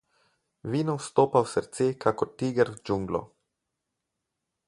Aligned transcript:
Vino 0.75 0.95
vstopa 1.01 1.41
v 1.45 1.51
srce 1.53 1.85
kakor 2.05 2.33
tiger 2.37 2.73
v 2.73 2.77
džunglo. 2.85 3.21